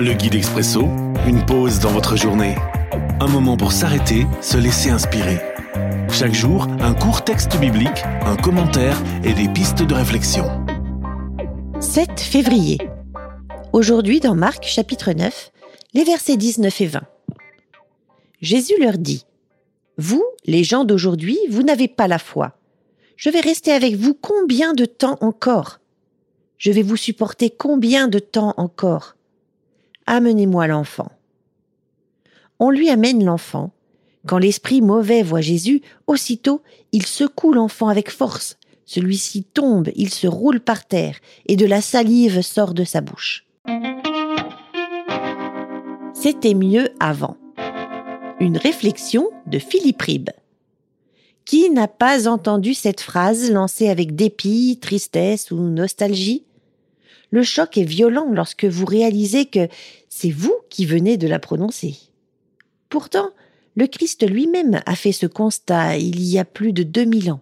Le 0.00 0.12
guide 0.12 0.36
expresso, 0.36 0.82
une 1.26 1.44
pause 1.44 1.80
dans 1.80 1.90
votre 1.90 2.14
journée. 2.16 2.54
Un 3.18 3.26
moment 3.26 3.56
pour 3.56 3.72
s'arrêter, 3.72 4.28
se 4.40 4.56
laisser 4.56 4.90
inspirer. 4.90 5.40
Chaque 6.12 6.34
jour, 6.34 6.68
un 6.78 6.94
court 6.94 7.24
texte 7.24 7.58
biblique, 7.58 8.04
un 8.24 8.36
commentaire 8.36 8.96
et 9.24 9.32
des 9.32 9.48
pistes 9.48 9.82
de 9.82 9.94
réflexion. 9.94 10.44
7 11.80 12.20
février. 12.20 12.78
Aujourd'hui 13.72 14.20
dans 14.20 14.36
Marc 14.36 14.62
chapitre 14.66 15.10
9, 15.10 15.50
les 15.94 16.04
versets 16.04 16.36
19 16.36 16.80
et 16.80 16.86
20. 16.86 17.02
Jésus 18.40 18.74
leur 18.80 18.98
dit, 18.98 19.26
Vous, 19.96 20.24
les 20.46 20.62
gens 20.62 20.84
d'aujourd'hui, 20.84 21.38
vous 21.50 21.64
n'avez 21.64 21.88
pas 21.88 22.06
la 22.06 22.20
foi. 22.20 22.56
Je 23.16 23.30
vais 23.30 23.40
rester 23.40 23.72
avec 23.72 23.96
vous 23.96 24.14
combien 24.14 24.74
de 24.74 24.84
temps 24.84 25.18
encore? 25.22 25.80
Je 26.56 26.70
vais 26.70 26.82
vous 26.82 26.96
supporter 26.96 27.50
combien 27.50 28.06
de 28.06 28.20
temps 28.20 28.54
encore? 28.58 29.16
Amenez-moi 30.10 30.66
l'enfant. 30.68 31.12
On 32.58 32.70
lui 32.70 32.88
amène 32.88 33.22
l'enfant. 33.22 33.72
Quand 34.26 34.38
l'esprit 34.38 34.80
mauvais 34.80 35.22
voit 35.22 35.42
Jésus, 35.42 35.82
aussitôt 36.06 36.62
il 36.92 37.04
secoue 37.04 37.52
l'enfant 37.52 37.88
avec 37.88 38.10
force. 38.10 38.56
Celui-ci 38.86 39.44
tombe, 39.44 39.90
il 39.96 40.08
se 40.08 40.26
roule 40.26 40.60
par 40.60 40.86
terre, 40.86 41.18
et 41.44 41.56
de 41.56 41.66
la 41.66 41.82
salive 41.82 42.40
sort 42.40 42.72
de 42.72 42.84
sa 42.84 43.02
bouche. 43.02 43.44
C'était 46.14 46.54
mieux 46.54 46.88
avant. 47.00 47.36
Une 48.40 48.56
réflexion 48.56 49.28
de 49.46 49.58
Philippe 49.58 50.00
Ribbe. 50.00 50.30
Qui 51.44 51.68
n'a 51.68 51.86
pas 51.86 52.28
entendu 52.28 52.72
cette 52.72 53.02
phrase 53.02 53.50
lancée 53.50 53.90
avec 53.90 54.16
dépit, 54.16 54.78
tristesse 54.80 55.50
ou 55.50 55.56
nostalgie? 55.56 56.46
Le 57.30 57.42
choc 57.42 57.76
est 57.76 57.84
violent 57.84 58.28
lorsque 58.32 58.64
vous 58.64 58.86
réalisez 58.86 59.46
que 59.46 59.68
c'est 60.08 60.30
vous 60.30 60.54
qui 60.70 60.86
venez 60.86 61.16
de 61.16 61.28
la 61.28 61.38
prononcer. 61.38 61.96
Pourtant, 62.88 63.30
le 63.76 63.86
Christ 63.86 64.28
lui-même 64.28 64.80
a 64.86 64.96
fait 64.96 65.12
ce 65.12 65.26
constat 65.26 65.98
il 65.98 66.22
y 66.22 66.38
a 66.38 66.44
plus 66.44 66.72
de 66.72 66.82
2000 66.82 67.30
ans. 67.32 67.40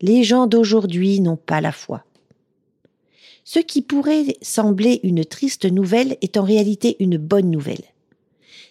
Les 0.00 0.24
gens 0.24 0.46
d'aujourd'hui 0.46 1.20
n'ont 1.20 1.36
pas 1.36 1.60
la 1.60 1.72
foi. 1.72 2.04
Ce 3.44 3.58
qui 3.58 3.82
pourrait 3.82 4.36
sembler 4.42 5.00
une 5.02 5.24
triste 5.24 5.70
nouvelle 5.70 6.16
est 6.22 6.36
en 6.36 6.42
réalité 6.42 6.96
une 7.00 7.18
bonne 7.18 7.50
nouvelle. 7.50 7.84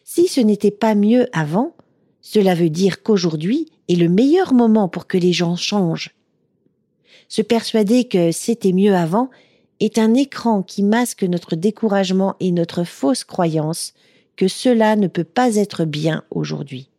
Si 0.03 0.27
ce 0.27 0.41
n'était 0.41 0.71
pas 0.71 0.95
mieux 0.95 1.27
avant, 1.33 1.75
cela 2.21 2.55
veut 2.55 2.69
dire 2.69 3.03
qu'aujourd'hui 3.03 3.71
est 3.87 3.95
le 3.95 4.09
meilleur 4.09 4.53
moment 4.53 4.87
pour 4.87 5.07
que 5.07 5.17
les 5.17 5.33
gens 5.33 5.55
changent. 5.55 6.15
Se 7.27 7.41
persuader 7.41 8.05
que 8.05 8.31
c'était 8.31 8.73
mieux 8.73 8.95
avant 8.95 9.29
est 9.79 9.97
un 9.97 10.13
écran 10.13 10.63
qui 10.63 10.83
masque 10.83 11.23
notre 11.23 11.55
découragement 11.55 12.35
et 12.39 12.51
notre 12.51 12.83
fausse 12.83 13.23
croyance 13.23 13.93
que 14.35 14.47
cela 14.47 14.95
ne 14.95 15.07
peut 15.07 15.23
pas 15.23 15.55
être 15.55 15.85
bien 15.85 16.23
aujourd'hui. 16.31 16.89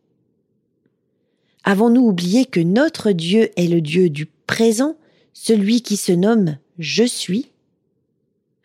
Avons-nous 1.63 2.01
oublié 2.01 2.45
que 2.45 2.59
notre 2.59 3.11
Dieu 3.11 3.49
est 3.55 3.67
le 3.67 3.81
Dieu 3.81 4.09
du 4.09 4.25
présent, 4.25 4.95
celui 5.33 5.81
qui 5.81 5.97
se 5.97 6.11
nomme 6.11 6.57
Je 6.79 7.03
suis? 7.03 7.51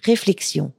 Réflexion. 0.02 0.72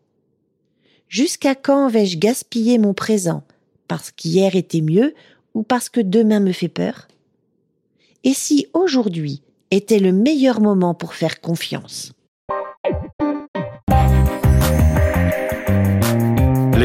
Jusqu'à 1.09 1.55
quand 1.55 1.89
vais-je 1.89 2.17
gaspiller 2.17 2.77
mon 2.77 2.93
présent? 2.93 3.43
Parce 3.87 4.11
qu'hier 4.11 4.55
était 4.55 4.81
mieux 4.81 5.13
ou 5.53 5.63
parce 5.63 5.89
que 5.89 6.01
demain 6.01 6.39
me 6.39 6.51
fait 6.51 6.69
peur? 6.69 7.07
Et 8.23 8.33
si 8.33 8.67
aujourd'hui 8.73 9.41
était 9.71 9.99
le 9.99 10.11
meilleur 10.11 10.59
moment 10.59 10.93
pour 10.93 11.13
faire 11.13 11.39
confiance? 11.39 12.13